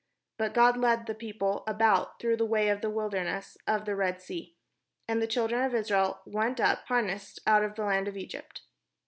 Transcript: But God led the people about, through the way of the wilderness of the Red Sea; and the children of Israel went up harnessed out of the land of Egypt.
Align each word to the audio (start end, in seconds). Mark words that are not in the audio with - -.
But 0.39 0.55
God 0.55 0.77
led 0.77 1.05
the 1.05 1.13
people 1.13 1.63
about, 1.67 2.17
through 2.19 2.37
the 2.37 2.43
way 2.47 2.69
of 2.69 2.81
the 2.81 2.89
wilderness 2.89 3.55
of 3.67 3.85
the 3.85 3.95
Red 3.95 4.19
Sea; 4.19 4.57
and 5.07 5.21
the 5.21 5.27
children 5.27 5.61
of 5.61 5.75
Israel 5.75 6.21
went 6.25 6.59
up 6.59 6.87
harnessed 6.87 7.39
out 7.45 7.63
of 7.63 7.75
the 7.75 7.83
land 7.85 8.07
of 8.07 8.17
Egypt. 8.17 8.63